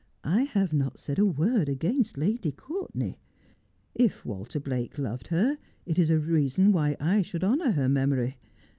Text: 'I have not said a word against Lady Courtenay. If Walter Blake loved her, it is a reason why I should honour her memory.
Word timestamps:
'I 0.23 0.45
have 0.45 0.73
not 0.73 0.97
said 0.97 1.19
a 1.19 1.25
word 1.27 1.69
against 1.69 2.17
Lady 2.17 2.51
Courtenay. 2.51 3.19
If 3.93 4.25
Walter 4.25 4.59
Blake 4.59 4.97
loved 4.97 5.27
her, 5.27 5.59
it 5.85 5.99
is 5.99 6.09
a 6.09 6.17
reason 6.17 6.71
why 6.71 6.97
I 6.99 7.21
should 7.21 7.43
honour 7.43 7.73
her 7.73 7.87
memory. 7.87 8.39